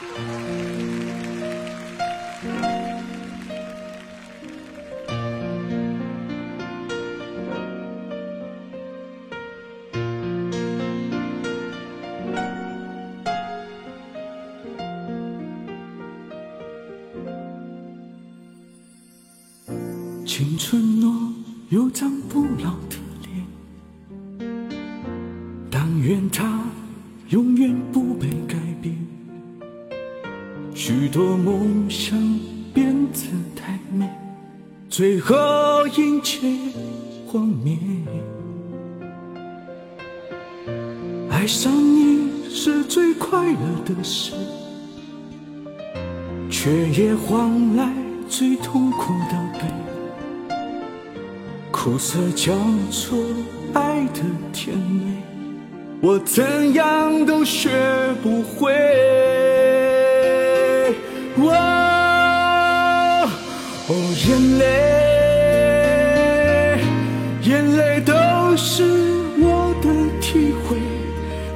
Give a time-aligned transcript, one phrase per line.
[0.00, 0.08] 青
[20.56, 21.12] 春若
[21.68, 22.96] 有张不老的
[23.26, 23.44] 脸，
[25.70, 26.64] 但愿它
[27.28, 28.19] 永远不。
[31.00, 32.14] 许多梦想
[32.74, 33.20] 变得
[33.56, 34.06] 太美，
[34.90, 35.34] 最后
[35.96, 36.46] 一切
[37.26, 37.74] 幻灭。
[41.30, 44.32] 爱上你是最快乐的事，
[46.50, 47.90] 却也换来
[48.28, 49.60] 最痛苦的悲。
[51.70, 52.52] 苦涩交
[52.90, 53.16] 错，
[53.72, 54.20] 爱的
[54.52, 55.16] 甜美，
[56.02, 57.70] 我怎样都学
[58.22, 59.39] 不会。
[64.00, 64.64] 哦眼泪，
[67.42, 68.14] 眼泪都
[68.56, 68.82] 是
[69.38, 69.86] 我的
[70.22, 70.78] 体会，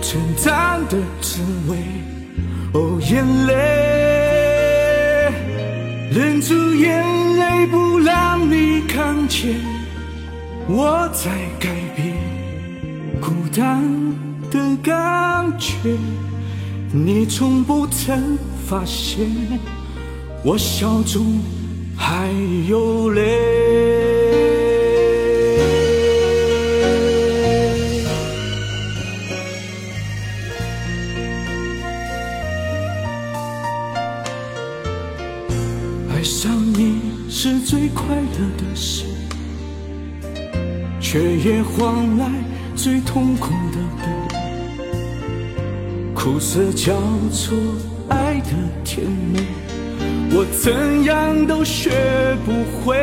[0.03, 1.79] 成长的滋味。
[2.75, 3.53] 哦，眼泪，
[6.13, 7.03] 忍住眼
[7.37, 9.55] 泪不让你看见。
[10.67, 12.15] 我在改变
[13.23, 13.83] 孤单
[14.51, 15.97] 的感觉，
[16.93, 19.31] 你从不曾发现，
[20.43, 21.41] 我笑中
[22.07, 22.29] 还
[22.69, 23.23] 有泪。
[36.11, 39.07] 爱上你是最快乐的事。
[41.01, 42.29] 却也换来
[42.77, 44.05] 最痛苦的悲，
[46.15, 46.93] 苦涩交
[47.33, 47.57] 错，
[48.11, 48.51] 爱的
[48.85, 49.41] 甜美，
[50.37, 51.91] 我怎样都学
[52.45, 52.97] 不会。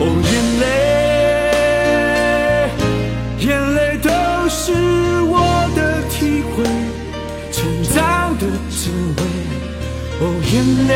[0.00, 0.66] 哦，眼泪，
[3.46, 4.10] 眼泪都
[4.48, 4.72] 是
[5.22, 6.64] 我的体会，
[7.52, 7.62] 成
[7.94, 9.20] 长的滋味。
[10.20, 10.52] 哦，眼
[10.88, 10.90] 泪。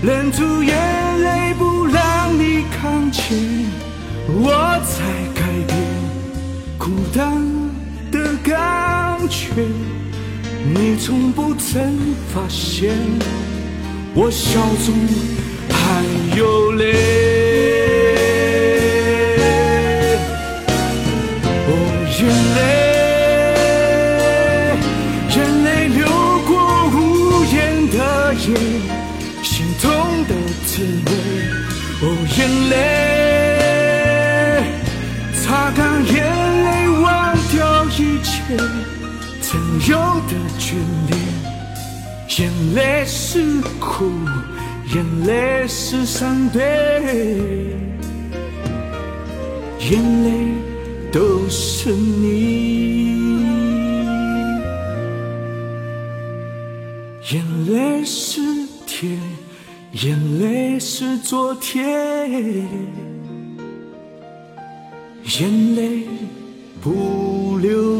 [0.00, 0.72] 忍住眼
[1.20, 3.36] 泪不让你看见，
[4.28, 5.04] 我才
[5.34, 5.76] 改变
[6.78, 7.20] 孤单
[8.10, 8.77] 的感
[9.28, 9.52] 却
[10.74, 11.98] 你从不曾
[12.32, 12.94] 发现，
[14.14, 14.94] 我笑中
[15.70, 16.04] 还
[16.36, 16.84] 有泪。
[21.68, 21.70] 哦，
[22.18, 22.20] 眼
[22.56, 22.58] 泪，
[25.36, 26.00] 眼泪流
[26.46, 26.50] 过
[26.94, 26.96] 无
[27.44, 27.56] 言
[27.90, 27.96] 的
[28.34, 28.46] 夜，
[29.42, 29.86] 心痛
[30.26, 30.30] 的
[30.66, 30.70] 滋
[31.06, 31.10] 味。
[32.00, 32.04] 哦，
[32.36, 32.38] 眼
[32.70, 32.72] 泪
[35.40, 36.16] 擦干，眼
[36.64, 36.68] 泪
[37.00, 37.06] 忘
[37.52, 37.56] 掉
[37.96, 38.28] 一切。
[39.50, 39.96] 曾有
[40.28, 40.74] 的眷
[41.08, 41.18] 恋。
[42.36, 44.04] 眼泪是苦，
[44.94, 46.60] 眼泪是伤悲，
[49.80, 50.52] 眼泪
[51.10, 53.42] 都是你，
[57.32, 57.42] 眼
[57.72, 58.42] 泪是
[58.86, 59.18] 甜。
[59.92, 62.68] 眼泪是昨天，
[65.24, 66.06] 眼泪
[66.82, 67.97] 不流。